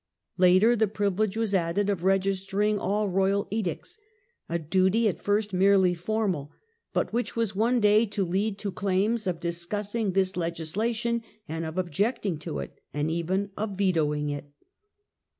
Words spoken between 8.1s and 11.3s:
lead to claims of discussing this legislation